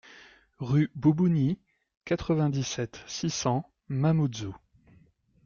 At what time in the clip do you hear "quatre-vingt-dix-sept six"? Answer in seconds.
2.05-3.29